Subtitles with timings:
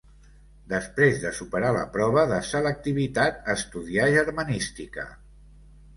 [0.71, 5.07] Després de superar la prova de selectivitat estudià germanística.